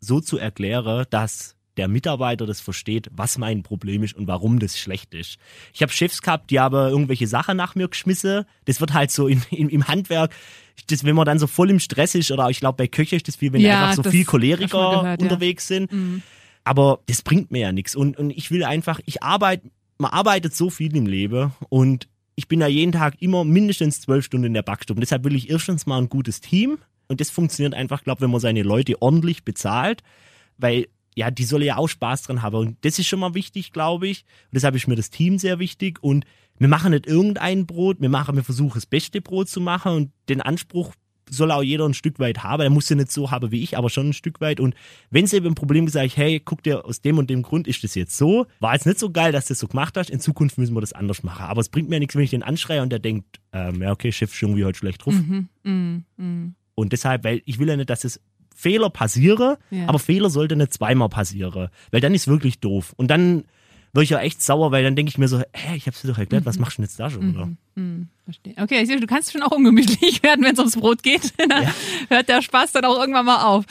[0.00, 4.78] so zu erklären, dass der Mitarbeiter das versteht, was mein Problem ist und warum das
[4.78, 5.38] schlecht ist.
[5.72, 8.44] Ich habe Chefs gehabt, die haben irgendwelche Sachen nach mir geschmissen.
[8.66, 10.34] Das wird halt so in, in, im Handwerk,
[10.88, 13.28] das, wenn man dann so voll im Stress ist, oder ich glaube bei Köche ist
[13.28, 15.26] das viel, wenn Ja, einfach so viel Choleriker gehört, ja.
[15.26, 15.90] unterwegs sind.
[16.64, 17.96] Aber das bringt mir ja nichts.
[17.96, 22.08] Und, und ich will einfach, ich arbeite, man arbeitet so viel im Leben und
[22.40, 24.98] ich bin ja jeden Tag immer mindestens zwölf Stunden in der Backstube.
[24.98, 26.78] Deshalb will ich erstens mal ein gutes Team.
[27.06, 30.02] Und das funktioniert einfach, glaube wenn man seine Leute ordentlich bezahlt.
[30.56, 32.56] Weil, ja, die sollen ja auch Spaß dran haben.
[32.56, 34.24] Und das ist schon mal wichtig, glaube ich.
[34.44, 36.02] Und deshalb ist mir das Team sehr wichtig.
[36.02, 36.24] Und
[36.58, 40.10] wir machen nicht irgendein Brot, wir machen, wir versuchen das beste Brot zu machen und
[40.30, 40.94] den Anspruch
[41.30, 42.62] soll auch jeder ein Stück weit haben.
[42.62, 44.60] Er muss ja nicht so haben wie ich, aber schon ein Stück weit.
[44.60, 44.74] Und
[45.10, 47.66] wenn es eben ein Problem sage ich, hey, guck dir, aus dem und dem Grund
[47.68, 48.46] ist das jetzt so.
[48.60, 50.10] War jetzt nicht so geil, dass du das so gemacht hast.
[50.10, 51.44] In Zukunft müssen wir das anders machen.
[51.46, 54.12] Aber es bringt mir nichts, wenn ich den anschreie und der denkt, ähm, ja, okay,
[54.12, 55.14] Chef ist irgendwie heute schlecht drauf.
[55.62, 56.54] Mhm.
[56.74, 58.20] Und deshalb, weil ich will ja nicht, dass es
[58.54, 59.88] Fehler passieren, Ja.
[59.88, 61.68] aber Fehler sollte nicht zweimal passieren.
[61.90, 62.92] Weil dann ist wirklich doof.
[62.96, 63.44] Und dann
[63.92, 66.08] wird ich ja echt sauer, weil dann denke ich mir so, hä, ich hab's dir
[66.08, 67.34] doch erklärt, was machst du denn jetzt da schon?
[67.34, 67.48] Oder?
[68.24, 68.54] Verstehe.
[68.60, 71.32] Okay, ich sehe, du kannst schon auch ungemütlich werden, wenn es ums Brot geht.
[71.48, 71.66] Dann
[72.10, 73.64] hört der Spaß dann auch irgendwann mal auf.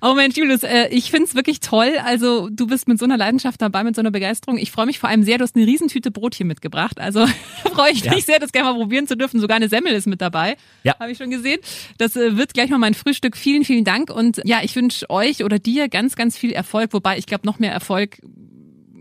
[0.00, 1.92] Oh Mensch, Julius, äh, ich find's wirklich toll.
[2.02, 4.56] Also du bist mit so einer Leidenschaft dabei, mit so einer Begeisterung.
[4.56, 6.98] Ich freue mich vor allem sehr, du hast eine Riesentüte Brot hier mitgebracht.
[6.98, 7.26] Also
[7.74, 8.14] freue ich Ja.
[8.14, 9.40] mich sehr, das gerne mal probieren zu dürfen.
[9.40, 10.56] Sogar eine Semmel ist mit dabei.
[10.82, 10.98] Ja.
[10.98, 11.60] Habe ich schon gesehen.
[11.98, 13.36] Das äh, wird gleich mal mein Frühstück.
[13.36, 14.10] Vielen, vielen Dank.
[14.10, 16.94] Und ja, ich wünsche euch oder dir ganz, ganz viel Erfolg.
[16.94, 18.18] Wobei ich glaube, noch mehr Erfolg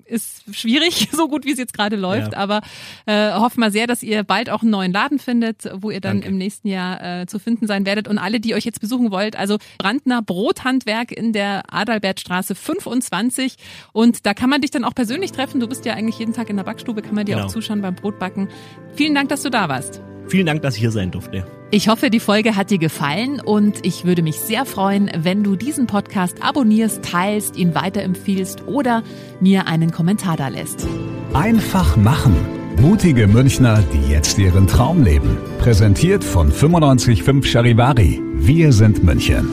[0.09, 2.39] ist schwierig, so gut wie es jetzt gerade läuft, Ja.
[2.39, 2.61] aber
[3.05, 6.17] äh, hoffen wir sehr, dass ihr bald auch einen neuen Laden findet, wo ihr dann
[6.17, 6.27] Danke.
[6.29, 8.07] im nächsten Jahr äh, zu finden sein werdet.
[8.07, 13.55] Und alle, die euch jetzt besuchen wollt, also Brandner Brothandwerk in der Adalbertstraße 25.
[13.93, 15.59] Und da kann man dich dann auch persönlich treffen.
[15.59, 17.47] Du bist ja eigentlich jeden Tag in der Backstube, kann man dir Genau.
[17.47, 18.49] auch zuschauen beim Brotbacken.
[18.95, 20.01] Vielen Dank, dass du da warst.
[20.27, 21.58] Vielen Dank, dass ich hier sein durfte.
[21.71, 25.55] Ich hoffe, die Folge hat dir gefallen und ich würde mich sehr freuen, wenn du
[25.55, 29.03] diesen Podcast abonnierst, teilst, ihn weiterempfiehlst oder
[29.39, 30.87] mir einen Kommentar da lässt.
[31.33, 32.35] Einfach machen.
[32.81, 35.37] Mutige Münchner, die jetzt ihren Traum leben.
[35.59, 38.19] Präsentiert von 955 Charivari.
[38.33, 39.47] Wir sind München.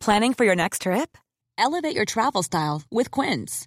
[0.00, 1.16] Planning for your next trip?
[1.56, 3.66] Elevate your travel style with Quince.